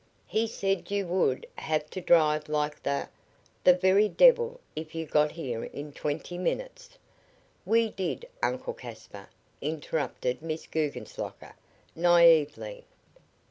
[0.25, 3.07] "He said you would have to drive like the
[3.63, 6.97] the very devil if you got here in twenty minutes."
[7.67, 9.29] "We did, Uncle Caspar,"
[9.61, 11.53] interrupted Miss Guggenslocker,
[11.95, 12.83] naively.